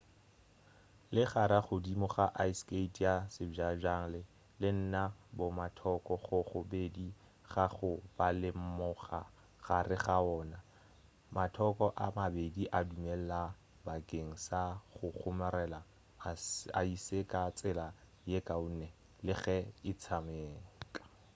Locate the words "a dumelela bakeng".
12.77-14.31